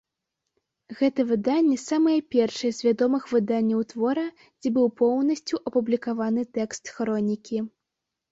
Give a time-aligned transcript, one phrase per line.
[0.99, 4.25] Гэта выданне самае першае з вядомых выданняў твора,
[4.63, 7.57] дзе быў поўнасцю апублікаваны тэкст хронікі.